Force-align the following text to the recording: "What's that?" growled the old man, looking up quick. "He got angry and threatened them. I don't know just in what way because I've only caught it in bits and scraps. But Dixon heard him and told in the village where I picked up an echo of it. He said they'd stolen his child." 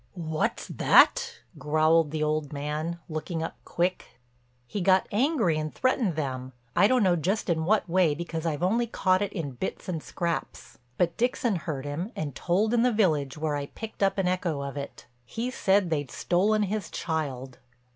"What's 0.15 0.67
that?" 0.67 1.41
growled 1.59 2.09
the 2.09 2.23
old 2.23 2.51
man, 2.51 2.97
looking 3.07 3.43
up 3.43 3.55
quick. 3.65 4.17
"He 4.65 4.81
got 4.81 5.05
angry 5.11 5.59
and 5.59 5.71
threatened 5.71 6.15
them. 6.15 6.53
I 6.75 6.87
don't 6.87 7.03
know 7.03 7.15
just 7.15 7.51
in 7.51 7.65
what 7.65 7.87
way 7.87 8.15
because 8.15 8.43
I've 8.43 8.63
only 8.63 8.87
caught 8.87 9.21
it 9.21 9.31
in 9.31 9.51
bits 9.51 9.87
and 9.87 10.01
scraps. 10.01 10.79
But 10.97 11.17
Dixon 11.17 11.55
heard 11.55 11.85
him 11.85 12.11
and 12.15 12.33
told 12.33 12.73
in 12.73 12.81
the 12.81 12.91
village 12.91 13.37
where 13.37 13.55
I 13.55 13.67
picked 13.67 14.01
up 14.01 14.17
an 14.17 14.27
echo 14.27 14.61
of 14.63 14.75
it. 14.75 15.05
He 15.23 15.51
said 15.51 15.91
they'd 15.91 16.09
stolen 16.09 16.63
his 16.63 16.89
child." 16.89 17.59